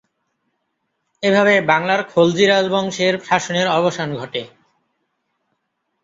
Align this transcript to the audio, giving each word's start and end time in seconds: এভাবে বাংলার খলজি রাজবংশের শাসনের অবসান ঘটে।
এভাবে 1.23 1.53
বাংলার 1.61 2.01
খলজি 2.09 2.45
রাজবংশের 2.45 3.13
শাসনের 3.25 3.67
অবসান 3.69 4.09
ঘটে। 4.17 4.43